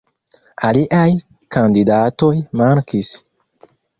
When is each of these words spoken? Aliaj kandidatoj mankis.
Aliaj 0.69 1.09
kandidatoj 1.57 2.31
mankis. 2.61 3.13